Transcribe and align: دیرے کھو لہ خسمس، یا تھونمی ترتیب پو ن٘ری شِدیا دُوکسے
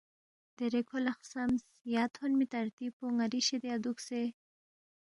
دیرے 0.57 0.81
کھو 0.87 0.97
لہ 1.05 1.13
خسمس، 1.19 1.63
یا 1.93 2.03
تھونمی 2.13 2.45
ترتیب 2.55 2.91
پو 2.97 3.05
ن٘ری 3.17 3.41
شِدیا 3.47 3.75
دُوکسے 3.83 4.23